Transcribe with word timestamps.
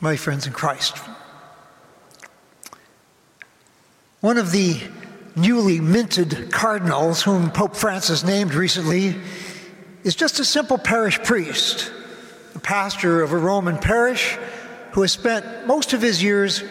my 0.00 0.14
friends 0.14 0.46
in 0.46 0.52
Christ. 0.52 0.96
One 4.20 4.38
of 4.38 4.52
the 4.52 4.80
newly 5.34 5.80
minted 5.80 6.52
cardinals 6.52 7.22
whom 7.22 7.50
Pope 7.50 7.74
Francis 7.74 8.22
named 8.22 8.54
recently 8.54 9.16
is 10.04 10.14
just 10.14 10.38
a 10.38 10.44
simple 10.44 10.78
parish 10.78 11.18
priest, 11.22 11.92
a 12.54 12.60
pastor 12.60 13.22
of 13.22 13.32
a 13.32 13.36
Roman 13.36 13.76
parish 13.76 14.38
who 14.92 15.02
has 15.02 15.10
spent 15.10 15.66
most 15.66 15.92
of 15.92 16.00
his 16.00 16.22
years 16.22 16.62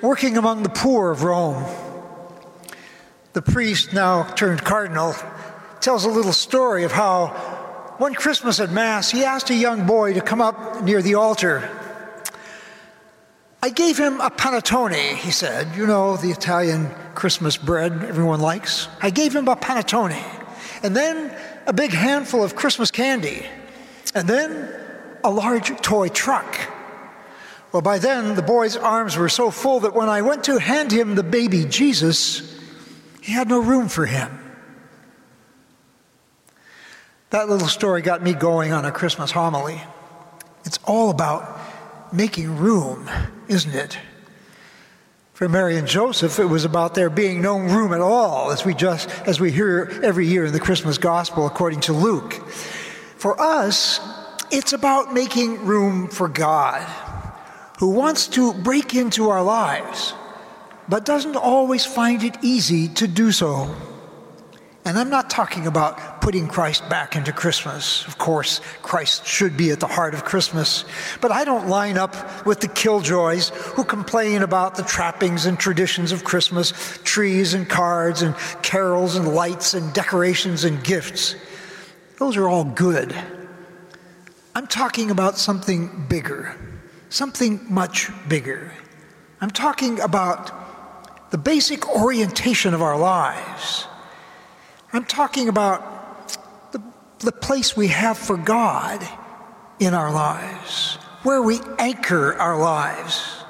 working 0.00 0.36
among 0.36 0.64
the 0.64 0.68
poor 0.68 1.12
of 1.12 1.22
Rome. 1.22 1.64
The 3.32 3.42
priest, 3.42 3.92
now 3.92 4.24
turned 4.24 4.64
cardinal, 4.64 5.14
tells 5.80 6.04
a 6.04 6.10
little 6.10 6.32
story 6.32 6.82
of 6.82 6.90
how 6.90 7.28
one 7.98 8.14
Christmas 8.14 8.58
at 8.58 8.70
Mass 8.70 9.10
he 9.10 9.24
asked 9.24 9.50
a 9.50 9.54
young 9.54 9.86
boy 9.86 10.14
to 10.14 10.20
come 10.20 10.40
up 10.40 10.82
near 10.82 11.00
the 11.00 11.14
altar 11.14 11.70
I 13.62 13.70
gave 13.70 13.96
him 13.96 14.20
a 14.20 14.28
panettone, 14.28 15.14
he 15.14 15.30
said. 15.30 15.76
You 15.76 15.86
know, 15.86 16.16
the 16.16 16.30
Italian 16.30 16.90
Christmas 17.14 17.56
bread 17.56 17.92
everyone 18.04 18.40
likes. 18.40 18.88
I 19.00 19.10
gave 19.10 19.34
him 19.34 19.46
a 19.46 19.54
panettone. 19.54 20.20
And 20.82 20.96
then 20.96 21.32
a 21.66 21.72
big 21.72 21.92
handful 21.92 22.42
of 22.42 22.56
Christmas 22.56 22.90
candy. 22.90 23.46
And 24.14 24.28
then 24.28 24.74
a 25.22 25.30
large 25.30 25.80
toy 25.80 26.08
truck. 26.08 26.58
Well, 27.70 27.82
by 27.82 27.98
then, 27.98 28.34
the 28.34 28.42
boy's 28.42 28.76
arms 28.76 29.16
were 29.16 29.28
so 29.28 29.50
full 29.50 29.80
that 29.80 29.94
when 29.94 30.08
I 30.08 30.22
went 30.22 30.44
to 30.44 30.58
hand 30.58 30.92
him 30.92 31.14
the 31.14 31.22
baby 31.22 31.64
Jesus, 31.64 32.60
he 33.22 33.32
had 33.32 33.48
no 33.48 33.60
room 33.60 33.88
for 33.88 34.04
him. 34.04 34.38
That 37.30 37.48
little 37.48 37.68
story 37.68 38.02
got 38.02 38.22
me 38.22 38.34
going 38.34 38.72
on 38.72 38.84
a 38.84 38.92
Christmas 38.92 39.30
homily. 39.30 39.80
It's 40.64 40.78
all 40.84 41.08
about 41.08 41.58
making 42.12 42.58
room, 42.58 43.08
isn't 43.48 43.74
it? 43.74 43.98
For 45.32 45.48
Mary 45.48 45.76
and 45.76 45.88
Joseph, 45.88 46.38
it 46.38 46.44
was 46.44 46.64
about 46.64 46.94
there 46.94 47.10
being 47.10 47.42
no 47.42 47.58
room 47.58 47.92
at 47.92 48.00
all, 48.00 48.52
as 48.52 48.64
we 48.64 48.74
just 48.74 49.08
as 49.26 49.40
we 49.40 49.50
hear 49.50 49.90
every 50.02 50.26
year 50.26 50.44
in 50.44 50.52
the 50.52 50.60
Christmas 50.60 50.98
gospel 50.98 51.46
according 51.46 51.80
to 51.80 51.92
Luke. 51.92 52.34
For 53.16 53.40
us, 53.40 54.00
it's 54.50 54.72
about 54.72 55.14
making 55.14 55.64
room 55.64 56.08
for 56.08 56.28
God, 56.28 56.82
who 57.78 57.90
wants 57.90 58.28
to 58.28 58.52
break 58.52 58.94
into 58.94 59.30
our 59.30 59.42
lives, 59.42 60.12
but 60.88 61.04
doesn't 61.04 61.36
always 61.36 61.84
find 61.84 62.22
it 62.22 62.36
easy 62.42 62.88
to 62.88 63.08
do 63.08 63.32
so. 63.32 63.74
And 64.84 64.98
I'm 64.98 65.10
not 65.10 65.30
talking 65.30 65.66
about 65.66 65.98
putting 66.22 66.46
Christ 66.46 66.88
back 66.88 67.16
into 67.16 67.32
Christmas. 67.32 68.06
Of 68.06 68.16
course, 68.16 68.60
Christ 68.80 69.26
should 69.26 69.56
be 69.56 69.72
at 69.72 69.80
the 69.80 69.88
heart 69.88 70.14
of 70.14 70.24
Christmas. 70.24 70.84
But 71.20 71.32
I 71.32 71.44
don't 71.44 71.68
line 71.68 71.98
up 71.98 72.46
with 72.46 72.60
the 72.60 72.68
killjoys 72.68 73.48
who 73.74 73.82
complain 73.82 74.42
about 74.42 74.76
the 74.76 74.84
trappings 74.84 75.46
and 75.46 75.58
traditions 75.58 76.12
of 76.12 76.22
Christmas 76.22 76.72
trees 77.02 77.54
and 77.54 77.68
cards 77.68 78.22
and 78.22 78.36
carols 78.62 79.16
and 79.16 79.34
lights 79.34 79.74
and 79.74 79.92
decorations 79.92 80.62
and 80.62 80.82
gifts. 80.84 81.34
Those 82.18 82.36
are 82.36 82.48
all 82.48 82.64
good. 82.64 83.14
I'm 84.54 84.68
talking 84.68 85.10
about 85.10 85.36
something 85.38 86.06
bigger, 86.08 86.56
something 87.08 87.66
much 87.68 88.10
bigger. 88.28 88.72
I'm 89.40 89.50
talking 89.50 89.98
about 89.98 91.30
the 91.32 91.38
basic 91.38 91.88
orientation 91.88 92.74
of 92.74 92.80
our 92.80 92.96
lives 92.96 93.88
I'm 94.94 95.06
talking 95.06 95.48
about 95.48 96.01
the, 97.22 97.32
place 97.32 97.76
we 97.76 97.88
have 97.88 98.18
for 98.18 98.36
God 98.36 99.06
in 99.78 99.94
our 99.94 100.12
lives, 100.12 100.96
where 101.22 101.42
we 101.42 101.60
anchor 101.78 102.34
our 102.34 102.58
lives. 102.58 103.44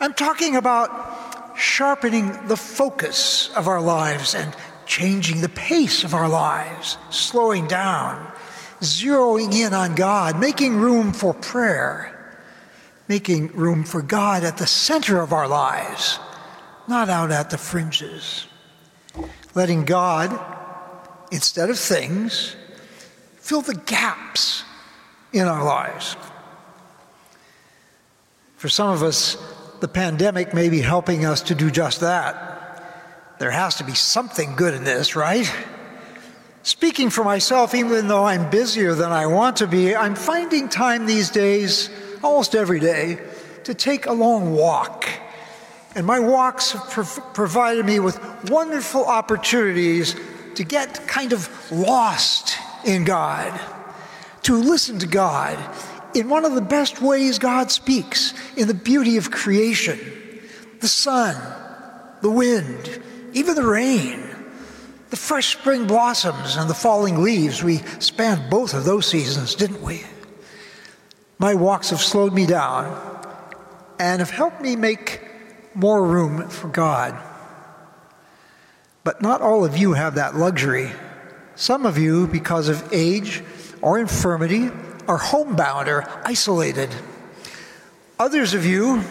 I'm 0.00 0.14
talking 0.14 0.56
about 0.56 1.58
sharpening 1.58 2.46
the 2.46 2.56
focus 2.56 3.50
of 3.56 3.68
our 3.68 3.80
lives 3.80 4.34
and 4.34 4.54
changing 4.86 5.40
the 5.40 5.48
pace 5.48 6.04
of 6.04 6.14
our 6.14 6.28
lives, 6.28 6.98
slowing 7.10 7.66
down, 7.66 8.26
zeroing 8.80 9.52
in 9.52 9.74
on 9.74 9.94
God, 9.94 10.38
making 10.38 10.76
room 10.76 11.12
for 11.12 11.34
prayer, 11.34 12.16
making 13.08 13.48
room 13.48 13.84
for 13.84 14.02
God 14.02 14.44
at 14.44 14.56
the 14.56 14.66
center 14.66 15.20
of 15.20 15.32
our 15.32 15.48
lives, 15.48 16.18
not 16.88 17.08
out 17.08 17.30
at 17.30 17.50
the 17.50 17.58
fringes 17.58 18.46
letting 19.54 19.84
God, 19.84 20.38
instead 21.30 21.70
of 21.70 21.78
things, 21.78 22.56
fill 23.50 23.62
the 23.62 23.74
gaps 23.74 24.62
in 25.32 25.48
our 25.48 25.64
lives. 25.64 26.16
For 28.58 28.68
some 28.68 28.90
of 28.90 29.02
us, 29.02 29.36
the 29.80 29.88
pandemic 29.88 30.54
may 30.54 30.68
be 30.68 30.80
helping 30.80 31.24
us 31.24 31.42
to 31.42 31.56
do 31.56 31.68
just 31.68 31.98
that. 31.98 32.80
There 33.40 33.50
has 33.50 33.74
to 33.78 33.84
be 33.84 33.94
something 33.94 34.54
good 34.54 34.72
in 34.72 34.84
this, 34.84 35.16
right? 35.16 35.52
Speaking 36.62 37.10
for 37.10 37.24
myself, 37.24 37.74
even 37.74 38.06
though 38.06 38.24
I'm 38.24 38.48
busier 38.50 38.94
than 38.94 39.10
I 39.10 39.26
want 39.26 39.56
to 39.56 39.66
be, 39.66 39.96
I'm 39.96 40.14
finding 40.14 40.68
time 40.68 41.06
these 41.06 41.28
days, 41.28 41.90
almost 42.22 42.54
every 42.54 42.78
day, 42.78 43.18
to 43.64 43.74
take 43.74 44.06
a 44.06 44.12
long 44.12 44.54
walk 44.54 45.08
and 45.96 46.06
my 46.06 46.20
walks 46.20 46.70
have 46.70 46.88
prov- 46.88 47.34
provided 47.34 47.84
me 47.84 47.98
with 47.98 48.16
wonderful 48.48 49.04
opportunities 49.04 50.14
to 50.54 50.62
get 50.62 51.04
kind 51.08 51.32
of 51.32 51.50
lost 51.72 52.56
in 52.84 53.04
God, 53.04 53.58
to 54.42 54.56
listen 54.56 54.98
to 55.00 55.06
God 55.06 55.58
in 56.14 56.28
one 56.28 56.44
of 56.44 56.54
the 56.54 56.60
best 56.60 57.00
ways 57.00 57.38
God 57.38 57.70
speaks, 57.70 58.34
in 58.56 58.68
the 58.68 58.74
beauty 58.74 59.16
of 59.16 59.30
creation 59.30 59.98
the 60.80 60.88
sun, 60.88 61.36
the 62.22 62.30
wind, 62.30 63.02
even 63.34 63.54
the 63.54 63.66
rain, 63.66 64.22
the 65.10 65.16
fresh 65.16 65.52
spring 65.52 65.86
blossoms 65.86 66.56
and 66.56 66.70
the 66.70 66.74
falling 66.74 67.22
leaves. 67.22 67.62
We 67.62 67.78
spanned 67.98 68.50
both 68.50 68.72
of 68.72 68.84
those 68.84 69.06
seasons, 69.06 69.54
didn't 69.54 69.82
we? 69.82 70.04
My 71.38 71.54
walks 71.54 71.90
have 71.90 72.00
slowed 72.00 72.32
me 72.32 72.46
down 72.46 72.96
and 73.98 74.20
have 74.20 74.30
helped 74.30 74.62
me 74.62 74.76
make 74.76 75.20
more 75.74 76.04
room 76.06 76.48
for 76.48 76.68
God. 76.68 77.18
But 79.04 79.22
not 79.22 79.40
all 79.40 79.64
of 79.64 79.76
you 79.76 79.92
have 79.94 80.14
that 80.14 80.36
luxury. 80.36 80.90
Some 81.54 81.86
of 81.86 81.98
you, 81.98 82.26
because 82.26 82.68
of 82.68 82.92
age 82.92 83.42
or 83.82 83.98
infirmity, 83.98 84.70
are 85.08 85.18
homebound 85.18 85.88
or 85.88 86.06
isolated. 86.24 86.90
Others 88.18 88.54
of 88.54 88.64
you, 88.64 89.02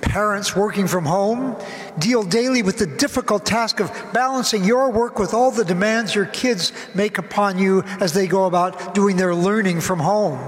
parents 0.00 0.56
working 0.56 0.86
from 0.86 1.04
home, 1.04 1.56
deal 1.98 2.22
daily 2.22 2.62
with 2.62 2.78
the 2.78 2.86
difficult 2.86 3.46
task 3.46 3.80
of 3.80 3.90
balancing 4.12 4.64
your 4.64 4.90
work 4.90 5.18
with 5.18 5.34
all 5.34 5.50
the 5.50 5.64
demands 5.64 6.14
your 6.14 6.26
kids 6.26 6.72
make 6.94 7.18
upon 7.18 7.58
you 7.58 7.82
as 8.00 8.12
they 8.12 8.26
go 8.26 8.46
about 8.46 8.94
doing 8.94 9.16
their 9.16 9.34
learning 9.34 9.80
from 9.80 9.98
home 9.98 10.38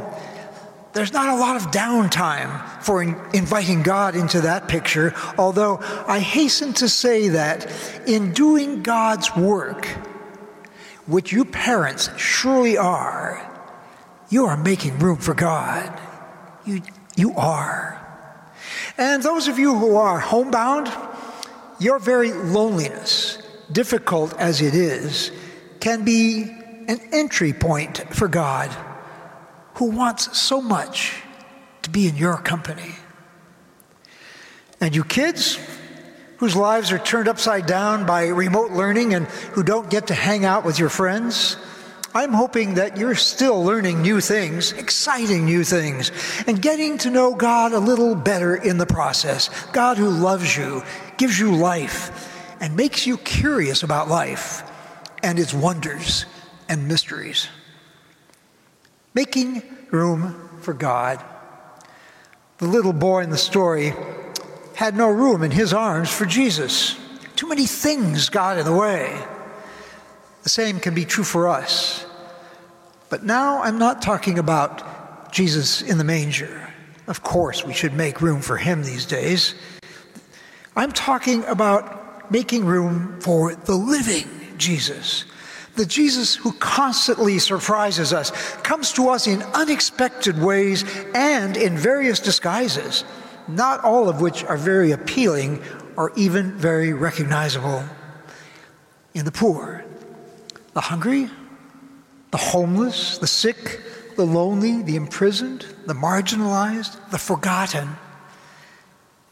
there's 0.96 1.12
not 1.12 1.28
a 1.28 1.36
lot 1.36 1.56
of 1.56 1.64
downtime 1.64 2.82
for 2.82 3.02
in, 3.02 3.20
inviting 3.34 3.82
God 3.82 4.16
into 4.16 4.40
that 4.40 4.66
picture, 4.66 5.14
although 5.36 5.78
I 6.08 6.20
hasten 6.20 6.72
to 6.74 6.88
say 6.88 7.28
that 7.28 7.70
in 8.08 8.32
doing 8.32 8.82
God's 8.82 9.36
work, 9.36 9.86
which 11.06 11.32
you 11.32 11.44
parents 11.44 12.10
surely 12.16 12.76
are, 12.76 13.52
you 14.28 14.46
are 14.46 14.56
making 14.56 14.98
room 14.98 15.18
for 15.18 15.34
God. 15.34 16.00
You, 16.64 16.82
you 17.16 17.32
are. 17.34 18.02
And 18.98 19.22
those 19.22 19.46
of 19.48 19.58
you 19.58 19.76
who 19.76 19.96
are 19.96 20.18
homebound, 20.18 20.90
your 21.78 21.98
very 21.98 22.32
loneliness, 22.32 23.38
difficult 23.70 24.36
as 24.38 24.60
it 24.60 24.74
is, 24.74 25.30
can 25.80 26.04
be 26.04 26.44
an 26.88 27.00
entry 27.12 27.52
point 27.52 27.98
for 28.14 28.28
God 28.28 28.70
who 29.74 29.90
wants 29.90 30.36
so 30.38 30.60
much 30.60 31.22
to 31.82 31.90
be 31.90 32.08
in 32.08 32.16
your 32.16 32.38
company. 32.38 32.94
And 34.80 34.94
you 34.94 35.04
kids, 35.04 35.58
whose 36.38 36.56
lives 36.56 36.92
are 36.92 36.98
turned 36.98 37.28
upside 37.28 37.66
down 37.66 38.06
by 38.06 38.26
remote 38.26 38.72
learning 38.72 39.14
and 39.14 39.26
who 39.26 39.62
don't 39.62 39.90
get 39.90 40.08
to 40.08 40.14
hang 40.14 40.44
out 40.44 40.64
with 40.64 40.78
your 40.78 40.88
friends, 40.88 41.56
I'm 42.14 42.32
hoping 42.32 42.74
that 42.74 42.96
you're 42.96 43.14
still 43.14 43.62
learning 43.62 44.02
new 44.02 44.20
things, 44.20 44.72
exciting 44.72 45.44
new 45.44 45.64
things, 45.64 46.10
and 46.46 46.60
getting 46.60 46.98
to 46.98 47.10
know 47.10 47.34
God 47.34 47.72
a 47.72 47.78
little 47.78 48.14
better 48.14 48.56
in 48.56 48.78
the 48.78 48.86
process. 48.86 49.50
God 49.72 49.98
who 49.98 50.08
loves 50.08 50.56
you, 50.56 50.82
gives 51.18 51.38
you 51.38 51.54
life, 51.54 52.56
and 52.60 52.74
makes 52.76 53.06
you 53.06 53.18
curious 53.18 53.82
about 53.82 54.08
life 54.08 54.62
and 55.22 55.38
its 55.38 55.52
wonders 55.52 56.24
and 56.68 56.88
mysteries 56.88 57.48
making 59.16 59.62
room 59.90 60.50
for 60.60 60.74
God. 60.74 61.24
The 62.58 62.66
little 62.66 62.92
boy 62.92 63.22
in 63.22 63.30
the 63.30 63.38
story 63.38 63.94
had 64.76 64.94
no 64.94 65.10
room 65.10 65.42
in 65.42 65.50
his 65.50 65.72
arms 65.72 66.12
for 66.12 66.26
Jesus. 66.26 66.98
Too 67.34 67.48
many 67.48 67.66
things 67.66 68.28
got 68.28 68.58
in 68.58 68.64
the 68.66 68.72
way. 68.72 69.18
The 70.42 70.50
same 70.50 70.80
can 70.80 70.94
be 70.94 71.06
true 71.06 71.24
for 71.24 71.48
us. 71.48 72.06
But 73.08 73.24
now 73.24 73.62
I'm 73.62 73.78
not 73.78 74.02
talking 74.02 74.38
about 74.38 75.32
Jesus 75.32 75.80
in 75.80 75.96
the 75.98 76.04
manger. 76.04 76.72
Of 77.06 77.22
course, 77.22 77.64
we 77.64 77.72
should 77.72 77.94
make 77.94 78.20
room 78.20 78.42
for 78.42 78.58
him 78.58 78.82
these 78.82 79.06
days. 79.06 79.54
I'm 80.76 80.92
talking 80.92 81.42
about 81.44 82.30
making 82.30 82.66
room 82.66 83.18
for 83.20 83.54
the 83.54 83.74
living 83.74 84.28
Jesus. 84.58 85.24
The 85.76 85.86
Jesus 85.86 86.34
who 86.34 86.52
constantly 86.52 87.38
surprises 87.38 88.12
us, 88.12 88.30
comes 88.56 88.92
to 88.92 89.08
us 89.08 89.26
in 89.26 89.42
unexpected 89.54 90.38
ways 90.38 90.84
and 91.14 91.56
in 91.56 91.78
various 91.78 92.20
disguises, 92.20 93.04
not 93.48 93.82
all 93.84 94.08
of 94.08 94.20
which 94.20 94.44
are 94.44 94.56
very 94.56 94.92
appealing 94.92 95.62
or 95.96 96.12
even 96.16 96.52
very 96.52 96.92
recognizable. 96.92 97.84
In 99.14 99.24
the 99.24 99.32
poor, 99.32 99.84
the 100.74 100.80
hungry, 100.80 101.30
the 102.30 102.36
homeless, 102.38 103.18
the 103.18 103.26
sick, 103.26 103.80
the 104.16 104.26
lonely, 104.26 104.82
the 104.82 104.96
imprisoned, 104.96 105.66
the 105.86 105.94
marginalized, 105.94 106.98
the 107.10 107.18
forgotten. 107.18 107.96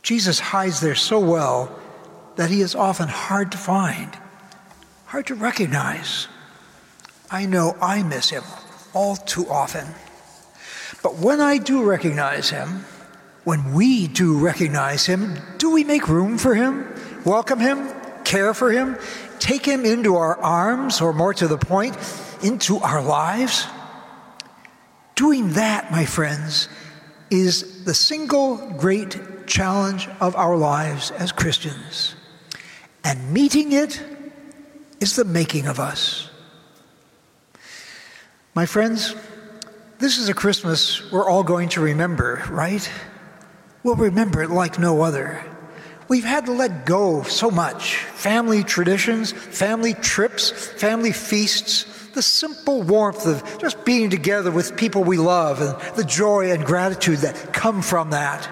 Jesus 0.03 0.39
hides 0.39 0.81
there 0.81 0.95
so 0.95 1.19
well 1.19 1.79
that 2.37 2.51
he 2.51 2.61
is 2.61 2.75
often 2.75 3.09
hard 3.09 3.53
to 3.53 3.59
find, 3.59 4.17
hard 5.07 5.27
to 5.27 5.35
recognize. 5.35 6.29
I 7.31 7.47
know 7.47 7.77
I 7.81 8.03
miss 8.03 8.31
him 8.31 8.45
all 8.95 9.17
too 9.17 9.49
often. 9.49 9.87
But 11.03 11.17
when 11.17 11.41
I 11.41 11.59
do 11.59 11.83
recognize 11.83 12.51
him, 12.51 12.85
when 13.45 13.75
we 13.75 14.09
do 14.09 14.39
recognize 14.39 15.07
him, 15.07 15.39
do 15.59 15.71
we 15.71 15.85
make 15.85 16.09
room 16.09 16.39
for 16.39 16.55
him, 16.55 16.93
welcome 17.25 17.61
him, 17.61 17.89
care 18.25 18.55
for 18.55 18.73
him, 18.73 18.97
take 19.39 19.65
him 19.67 19.85
into 19.85 20.17
our 20.17 20.41
arms, 20.41 21.01
or 21.01 21.13
more 21.13 21.35
to 21.35 21.47
the 21.47 21.59
point, 21.59 21.97
into 22.43 22.79
our 22.79 23.03
lives? 23.03 23.67
Doing 25.15 25.51
that, 25.53 25.93
my 25.93 26.07
friends, 26.07 26.69
is 27.31 27.85
the 27.85 27.95
single 27.95 28.57
great 28.79 29.47
challenge 29.47 30.09
of 30.21 30.35
our 30.37 30.57
lives 30.57 31.11
as 31.13 31.31
Christians. 31.31 32.15
And 33.05 33.33
meeting 33.33 33.73
it 33.73 34.03
is 35.01 35.17
the 35.17 35.25
making 35.25 35.67
of 35.67 35.79
us. 35.79 36.31
My 38.55 38.67
friends, 38.67 39.15
this 39.99 40.17
is 40.17 40.29
a 40.29 40.35
Christmas 40.35 41.11
we're 41.13 41.29
all 41.29 41.43
going 41.43 41.69
to 41.71 41.81
remember, 41.81 42.43
right? 42.51 42.89
We'll 43.85 43.97
remember 43.97 44.43
it 44.43 44.51
like 44.51 44.79
no 44.79 45.03
other. 45.03 45.45
We've 46.09 46.25
had 46.25 46.47
to 46.47 46.53
let 46.53 46.87
go 46.87 47.23
so 47.23 47.51
much 47.51 47.97
family 47.97 48.65
traditions, 48.65 49.33
family 49.33 49.93
trips, 49.93 50.51
family 50.51 51.13
feasts, 51.13 51.85
the 52.15 52.23
simple 52.23 52.83
warmth 52.83 53.27
of 53.27 53.59
just 53.59 53.85
being 53.85 54.09
together 54.09 54.51
with 54.51 54.75
people 54.77 55.05
we 55.05 55.19
love 55.19 55.61
and 55.61 55.97
the 55.97 56.05
joy 56.05 56.51
and 56.51 56.65
gratitude 56.65 57.19
that 57.19 57.53
come 57.53 57.83
from 57.83 58.11
that. 58.11 58.49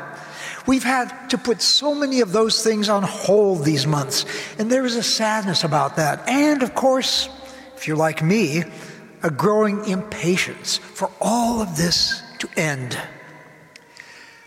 We've 0.67 0.85
had 0.85 1.31
to 1.31 1.39
put 1.39 1.63
so 1.63 1.95
many 1.95 2.21
of 2.21 2.33
those 2.33 2.63
things 2.63 2.91
on 2.91 3.03
hold 3.03 3.65
these 3.65 3.87
months, 3.87 4.27
and 4.59 4.71
there 4.71 4.85
is 4.85 4.97
a 4.97 5.03
sadness 5.03 5.65
about 5.65 5.97
that. 5.97 6.29
And 6.29 6.63
of 6.63 6.75
course, 6.75 7.31
if 7.75 7.89
you're 7.89 7.97
like 7.97 8.23
me, 8.23 8.65
a 9.23 9.31
growing 9.31 9.87
impatience 9.87 10.77
for 10.77 11.11
all 11.23 11.63
of 11.63 11.77
this 11.79 12.23
to 12.41 12.49
end. 12.57 12.99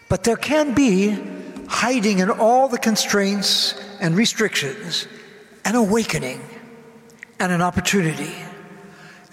But 0.10 0.24
there 0.24 0.38
can 0.38 0.74
be, 0.74 1.18
hiding 1.68 2.19
in 2.19 2.30
all 2.30 2.68
the 2.68 2.78
constraints 2.78 3.74
and 4.00 4.16
restrictions, 4.16 5.07
an 5.63 5.75
awakening 5.75 6.42
and 7.40 7.52
an 7.52 7.62
opportunity 7.62 8.34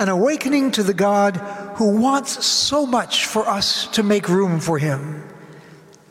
an 0.03 0.09
awakening 0.09 0.73
to 0.73 0.83
the 0.83 0.93
God 0.93 1.37
who 1.77 2.01
wants 2.01 2.45
so 2.45 2.85
much 2.85 3.27
for 3.27 3.47
us 3.47 3.87
to 3.89 4.03
make 4.03 4.29
room 4.29 4.59
for 4.59 4.77
Him, 4.77 5.23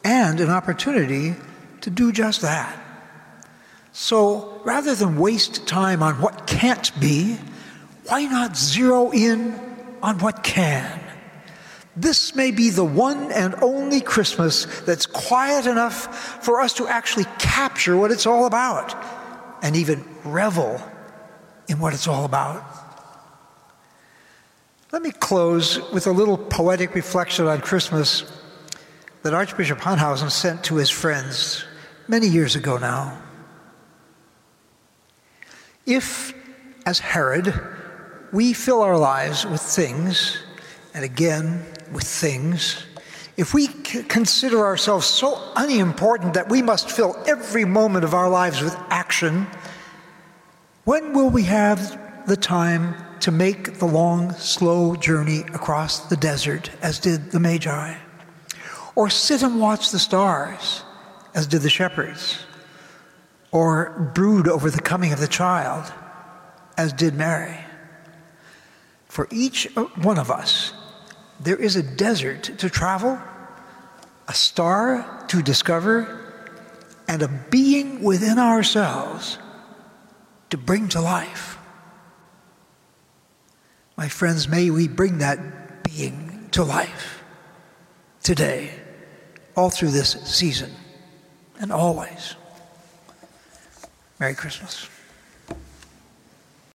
and 0.06 0.40
an 0.40 0.50
opportunity 0.50 1.36
to 1.82 1.90
do 1.90 2.14
just 2.14 2.42
that. 2.42 2.78
So 3.92 4.62
rather 4.64 4.96
than 4.96 5.20
waste 5.20 5.68
time 5.68 6.02
on 6.02 6.22
what 6.22 6.48
can't 6.48 6.98
be, 7.02 7.38
why 8.06 8.24
not 8.24 8.56
zero 8.56 9.12
in 9.12 9.60
on 10.02 10.20
what 10.20 10.42
can? 10.42 11.01
This 11.96 12.36
may 12.36 12.52
be 12.52 12.70
the 12.70 12.86
one 12.86 13.32
and 13.32 13.56
only 13.62 14.00
Christmas 14.00 14.66
that's 14.82 15.06
quiet 15.06 15.66
enough 15.66 16.44
for 16.44 16.62
us 16.62 16.74
to 16.76 16.88
actually 16.88 17.26
capture 17.38 17.98
what 17.98 18.12
it's 18.12 18.26
all 18.26 18.46
about 18.46 18.96
and 19.62 19.76
even 19.76 20.04
revel 20.24 20.82
in 21.68 21.80
what 21.80 21.94
it's 21.94 22.08
all 22.08 22.24
about. 22.24 22.64
Let 24.92 25.02
me 25.02 25.12
close 25.12 25.80
with 25.92 26.08
a 26.08 26.12
little 26.12 26.38
poetic 26.38 26.96
reflection 26.96 27.48
on 27.48 27.62
Christmas 27.62 28.24
that 29.24 29.34
Archbishop 29.34 29.80
Hunthausen 29.80 30.30
sent 30.30 30.64
to 30.66 30.76
his 30.76 30.90
friends 30.90 31.66
many 32.08 32.28
years 32.28 32.56
ago 32.56 32.78
now. 32.78 33.22
If, 35.86 36.34
as 36.86 37.00
Herod, 37.00 37.54
we 38.32 38.54
fill 38.54 38.82
our 38.82 38.98
lives 38.98 39.46
with 39.46 39.62
things, 39.62 40.38
and 40.94 41.04
again 41.04 41.66
with 41.92 42.04
things, 42.04 42.86
if 43.38 43.54
we 43.54 43.68
consider 43.68 44.66
ourselves 44.66 45.06
so 45.06 45.42
unimportant 45.56 46.34
that 46.34 46.50
we 46.50 46.62
must 46.62 46.92
fill 46.92 47.16
every 47.26 47.66
moment 47.66 48.04
of 48.04 48.14
our 48.14 48.30
lives 48.30 48.62
with 48.62 48.76
action, 48.90 49.48
when 50.84 51.14
will 51.14 51.30
we 51.30 51.44
have 51.44 52.00
the 52.28 52.38
time 52.38 52.96
to 53.22 53.32
make 53.32 53.80
the 53.80 53.86
long, 53.86 54.32
slow 54.34 54.96
journey 54.96 55.40
across 55.54 56.08
the 56.10 56.18
desert, 56.18 56.70
as 56.82 57.00
did 57.00 57.32
the 57.32 57.40
Magi, 57.40 57.96
or 58.96 59.10
sit 59.10 59.44
and 59.44 59.60
watch 59.60 59.92
the 59.92 60.00
stars, 60.00 60.84
as 61.34 61.48
did 61.48 61.62
the 61.62 61.70
shepherds, 61.70 62.40
or 63.52 64.12
brood 64.14 64.48
over 64.48 64.70
the 64.70 64.82
coming 64.82 65.14
of 65.14 65.20
the 65.20 65.28
child, 65.28 65.92
as 66.78 66.94
did 66.94 67.14
Mary. 67.14 67.58
For 69.08 69.28
each 69.32 69.68
uh, 69.78 69.84
one 70.02 70.18
of 70.18 70.32
us, 70.32 70.74
there 71.44 71.58
is 71.58 71.76
a 71.76 71.84
desert 71.84 72.44
to 72.60 72.70
travel, 72.70 73.20
a 74.28 74.34
star 74.34 75.26
to 75.28 75.42
discover, 75.42 76.20
and 77.08 77.22
a 77.22 77.28
being 77.50 78.04
within 78.04 78.38
ourselves 78.38 79.38
to 80.50 80.58
bring 80.58 80.88
to 80.90 81.02
life. 81.02 81.58
My 83.98 84.08
friends, 84.08 84.48
may 84.48 84.70
we 84.70 84.88
bring 84.88 85.18
that 85.20 85.84
being 85.84 86.50
to 86.52 86.64
life 86.64 87.24
today, 88.24 88.72
all 89.56 89.70
through 89.70 89.92
this 89.92 90.12
season, 90.26 90.72
and 91.60 91.72
always. 91.72 92.36
Merry 94.20 94.36
Christmas. 94.36 94.88